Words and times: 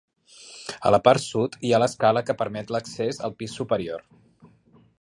A 0.89 0.91
la 0.93 0.99
part 1.07 1.23
sud 1.25 1.57
hi 1.67 1.73
ha 1.77 1.81
l’escala 1.83 2.23
que 2.29 2.35
permet 2.39 2.73
l’accés 2.77 3.21
al 3.29 3.37
pis 3.43 3.59
superior. 3.61 4.05